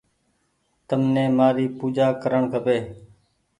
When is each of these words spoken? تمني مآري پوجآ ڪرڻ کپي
تمني 0.87 1.25
مآري 1.37 1.65
پوجآ 1.77 2.07
ڪرڻ 2.21 2.41
کپي 2.53 2.77